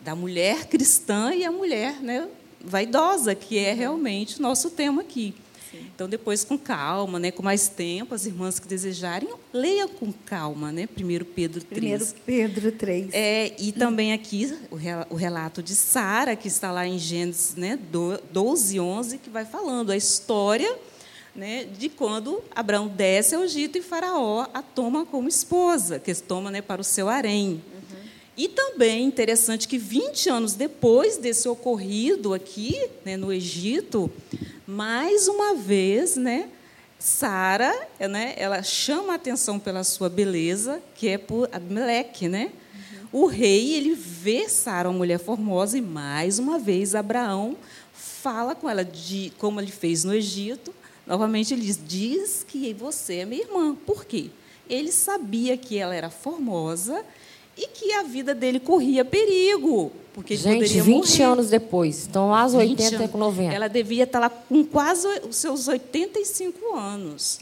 [0.00, 2.28] da mulher cristã e a mulher né,
[2.60, 5.34] vaidosa, que é realmente o nosso tema aqui.
[5.74, 10.72] Então, depois, com calma, né, com mais tempo, as irmãs que desejarem, leia com calma,
[10.72, 10.88] né?
[10.96, 12.12] 1 Pedro 3.
[12.12, 13.08] 1 Pedro 3.
[13.12, 14.56] É, e também aqui
[15.10, 17.78] o relato de Sara, que está lá em Gênesis né,
[18.32, 20.76] 12, 11, que vai falando a história
[21.34, 26.50] né, de quando Abraão desce ao Egito e Faraó a toma como esposa, que toma
[26.50, 27.62] né, para o seu harém.
[28.36, 34.10] E também interessante que 20 anos depois desse ocorrido aqui né, no Egito,
[34.66, 36.48] mais uma vez, né,
[36.98, 42.52] Sara, né, ela chama a atenção pela sua beleza, que é por Abimeleque, né?
[43.12, 43.22] Uhum.
[43.22, 47.56] O rei ele vê Sara, uma mulher formosa, e mais uma vez Abraão
[47.92, 50.74] fala com ela de como ele fez no Egito.
[51.06, 53.74] Novamente ele diz: diz que você é minha irmã.
[53.86, 54.30] Por quê?
[54.68, 57.04] Ele sabia que ela era formosa
[57.60, 59.92] e que a vida dele corria perigo.
[60.14, 61.22] Porque Gente, 20 morrer.
[61.22, 63.54] anos depois, estão lá às 80 com 90.
[63.54, 67.38] Ela devia estar lá com quase os seus 85 anos.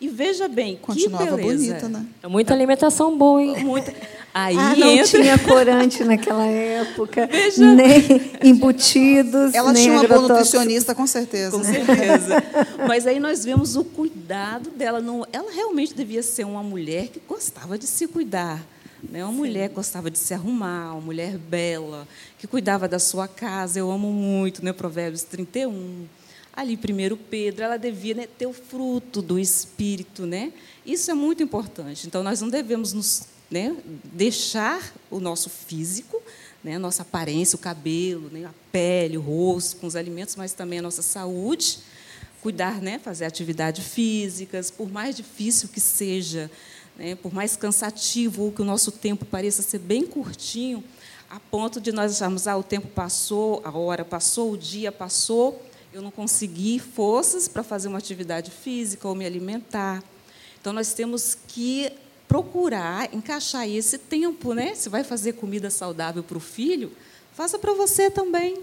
[0.00, 1.74] E veja bem, Continuava que beleza.
[1.74, 2.06] bonita, né?
[2.22, 3.64] É muita alimentação boa, hein?
[3.64, 3.92] Muita.
[4.32, 5.20] Aí ah, não entra...
[5.20, 7.74] tinha corante naquela época, Veja...
[7.74, 8.04] nem
[8.44, 11.50] embutidos, Ela nem tinha uma boa nutricionista, com certeza.
[11.50, 12.44] Com certeza.
[12.86, 15.00] Mas aí nós vemos o cuidado dela.
[15.00, 15.26] Não...
[15.32, 18.64] Ela realmente devia ser uma mulher que gostava de se cuidar.
[19.02, 19.24] Né?
[19.24, 19.38] Uma Sim.
[19.38, 22.06] mulher que gostava de se arrumar, uma mulher bela,
[22.38, 23.78] que cuidava da sua casa.
[23.78, 24.72] Eu amo muito, né?
[24.72, 26.06] Provérbios 31.
[26.52, 30.26] Ali, primeiro Pedro, ela devia né, ter o fruto do Espírito.
[30.26, 30.52] Né?
[30.84, 32.06] Isso é muito importante.
[32.06, 36.20] Então, nós não devemos nos né, deixar o nosso físico,
[36.62, 40.52] né, a nossa aparência, o cabelo, né, a pele, o rosto, com os alimentos, mas
[40.52, 41.78] também a nossa saúde.
[42.42, 46.50] Cuidar, né, fazer atividades físicas, por mais difícil que seja,
[46.98, 50.82] né, por mais cansativo ou que o nosso tempo pareça ser bem curtinho,
[51.30, 55.62] a ponto de nós acharmos, ah, o tempo passou, a hora passou, o dia passou,
[55.92, 60.02] eu não consegui forças para fazer uma atividade física ou me alimentar.
[60.60, 61.92] Então, nós temos que
[62.26, 64.74] procurar encaixar esse tempo, né?
[64.74, 66.92] Se vai fazer comida saudável para o filho,
[67.32, 68.58] faça para você também.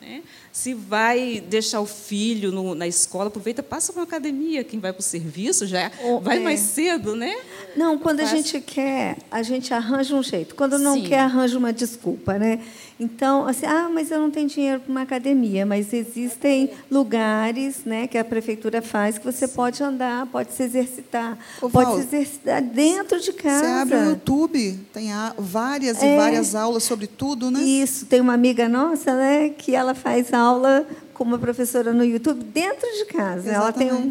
[0.00, 0.22] Né?
[0.52, 4.62] Se vai deixar o filho no, na escola, aproveita, passa para uma academia.
[4.62, 6.40] Quem vai para o serviço já oh, vai é.
[6.40, 7.34] mais cedo, né?
[7.76, 8.32] Não, quando Faz...
[8.32, 10.54] a gente quer, a gente arranja um jeito.
[10.54, 11.04] Quando não Sim.
[11.04, 12.60] quer, arranja uma desculpa, né?
[13.00, 18.08] Então, assim, ah, mas eu não tenho dinheiro para uma academia, mas existem lugares, né,
[18.08, 22.02] que a prefeitura faz que você pode andar, pode se exercitar, Ô, pode Val, se
[22.02, 23.64] exercitar dentro de casa.
[23.64, 27.62] Você abre o YouTube, tem várias é, e várias aulas sobre tudo, né?
[27.62, 32.42] Isso, tem uma amiga nossa, né, que ela faz aula com uma professora no YouTube
[32.44, 33.48] dentro de casa.
[33.48, 33.54] Exatamente.
[33.54, 34.10] Ela tem um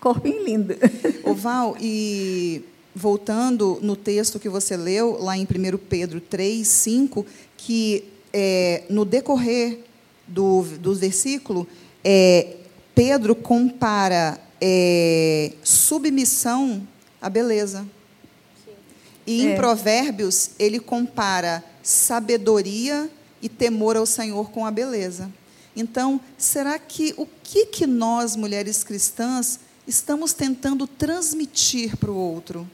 [0.00, 0.74] corpinho lindo.
[1.24, 2.62] O Val, e
[2.94, 7.26] voltando no texto que você leu, lá em 1 Pedro 3, 5,
[7.56, 9.78] que é, no decorrer
[10.26, 11.68] do, do versículo,
[12.02, 12.56] é,
[12.92, 16.86] Pedro compara é, submissão
[17.22, 17.86] à beleza.
[19.24, 19.54] E em É.
[19.56, 23.08] Provérbios, ele compara sabedoria
[23.40, 25.30] e temor ao Senhor com a beleza.
[25.76, 32.68] Então, será que o que, que nós, mulheres cristãs, estamos tentando transmitir para o outro?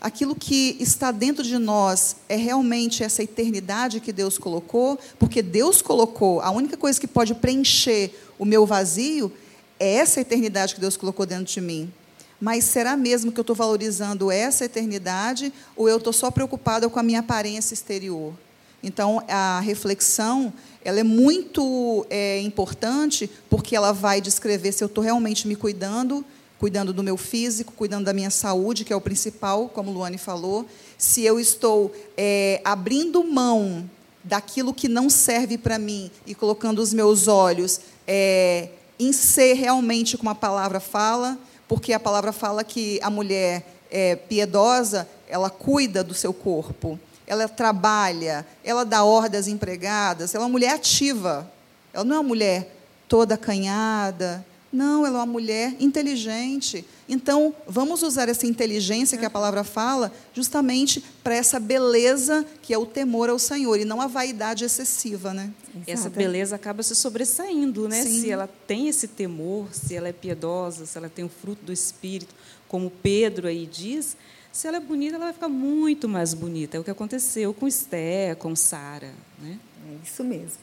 [0.00, 4.98] Aquilo que está dentro de nós é realmente essa eternidade que Deus colocou?
[5.18, 9.32] Porque Deus colocou, a única coisa que pode preencher o meu vazio
[9.78, 11.92] é essa eternidade que Deus colocou dentro de mim.
[12.40, 17.00] Mas será mesmo que eu estou valorizando essa eternidade ou eu estou só preocupada com
[17.00, 18.32] a minha aparência exterior?
[18.80, 20.52] Então, a reflexão
[20.84, 26.24] ela é muito é, importante porque ela vai descrever se eu estou realmente me cuidando,
[26.58, 30.66] cuidando do meu físico, cuidando da minha saúde, que é o principal, como Luane falou,
[30.96, 33.88] se eu estou é, abrindo mão
[34.24, 40.18] daquilo que não serve para mim e colocando os meus olhos é, em ser realmente
[40.18, 41.38] como a palavra fala,
[41.68, 47.46] porque a palavra fala que a mulher é, piedosa, ela cuida do seu corpo, ela
[47.46, 51.50] trabalha, ela dá ordem às empregadas, ela é uma mulher ativa,
[51.92, 52.74] ela não é uma mulher
[53.06, 56.84] toda acanhada, não, ela é uma mulher inteligente.
[57.08, 62.78] Então, vamos usar essa inteligência que a palavra fala justamente para essa beleza que é
[62.78, 65.50] o temor ao Senhor e não a vaidade excessiva, né?
[65.86, 68.02] Essa beleza acaba se sobressaindo, né?
[68.02, 68.20] Sim.
[68.20, 71.72] Se ela tem esse temor, se ela é piedosa, se ela tem o fruto do
[71.72, 72.34] Espírito,
[72.68, 74.16] como Pedro aí diz,
[74.52, 76.76] se ela é bonita, ela vai ficar muito mais bonita.
[76.76, 79.58] É o que aconteceu com Esther, com Sara, né?
[79.88, 80.58] É isso mesmo.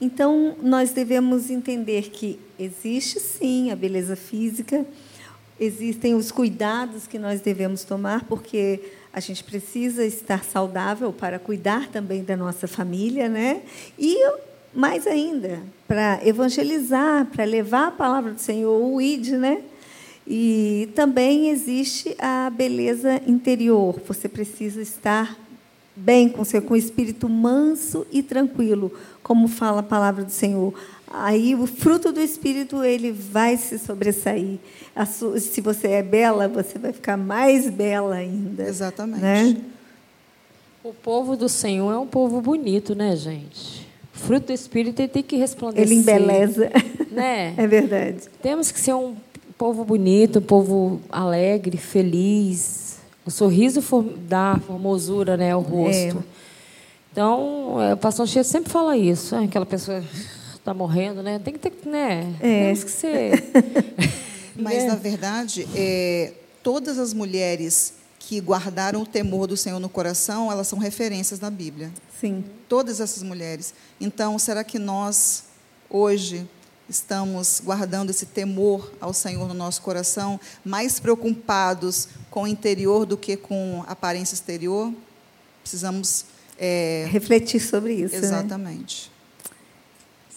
[0.00, 4.84] Então, nós devemos entender que existe sim a beleza física,
[5.58, 8.80] existem os cuidados que nós devemos tomar, porque
[9.12, 13.62] a gente precisa estar saudável para cuidar também da nossa família, né?
[13.98, 14.18] E
[14.74, 19.62] mais ainda, para evangelizar, para levar a palavra do Senhor, o ID, né?
[20.26, 23.98] E também existe a beleza interior.
[24.06, 25.38] Você precisa estar
[25.96, 28.92] bem com seu com o espírito manso e tranquilo,
[29.22, 30.74] como fala a palavra do Senhor.
[31.10, 34.58] Aí o fruto do espírito ele vai se sobressair.
[34.94, 38.64] A su- se você é bela, você vai ficar mais bela ainda.
[38.64, 39.20] Exatamente.
[39.22, 39.56] Né?
[40.84, 43.86] O povo do Senhor é um povo bonito, né, gente?
[44.14, 45.86] O fruto do Espírito ele tem que resplandecer.
[45.86, 46.70] Ele embeleza.
[47.10, 47.54] Né?
[47.58, 48.18] É verdade.
[48.42, 49.14] Temos que ser um
[49.56, 52.95] povo bonito, um povo alegre, feliz.
[53.26, 53.82] O sorriso
[54.28, 56.22] dá formosura né, ao rosto.
[57.10, 59.34] Então, é, o pastor Cheio sempre fala isso.
[59.34, 60.04] ah, Aquela pessoa
[60.54, 61.38] está morrendo, né?
[61.40, 62.34] Tem que ter, né?
[62.40, 62.66] É.
[62.66, 63.44] Temos que ser.
[64.54, 64.86] Mas, né?
[64.86, 70.66] na verdade, é, todas as mulheres que guardaram o temor do Senhor no coração, elas
[70.68, 71.90] são referências na Bíblia.
[72.20, 72.44] Sim.
[72.68, 73.74] Todas essas mulheres.
[74.00, 75.44] Então, será que nós,
[75.90, 76.46] hoje,
[76.88, 83.16] estamos guardando esse temor ao Senhor no nosso coração, mais preocupados com o interior do
[83.16, 84.92] que com a aparência exterior?
[85.62, 86.24] Precisamos.
[86.58, 88.14] é, Refletir sobre isso.
[88.14, 88.20] né?
[88.20, 89.10] exatamente.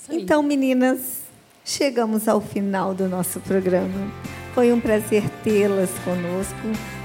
[0.08, 0.22] Aí.
[0.22, 1.00] Então, meninas,
[1.64, 4.12] chegamos ao final do nosso programa.
[4.56, 6.56] Foi um prazer tê-las conosco.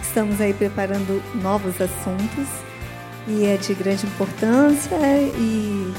[0.03, 2.49] Estamos aí preparando novos assuntos
[3.28, 4.97] e é de grande importância
[5.38, 5.92] e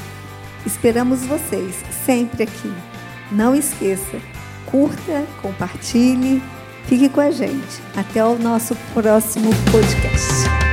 [0.64, 1.74] esperamos vocês
[2.04, 2.95] sempre aqui.
[3.30, 4.18] Não esqueça,
[4.66, 6.42] curta, compartilhe,
[6.86, 7.82] fique com a gente.
[7.96, 10.65] Até o nosso próximo podcast.